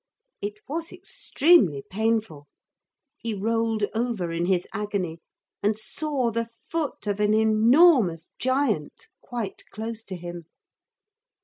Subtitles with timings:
[0.41, 2.47] It was extremely painful.
[3.19, 5.19] He rolled over in his agony,
[5.61, 10.45] and saw the foot of an enormous giant quite close to him.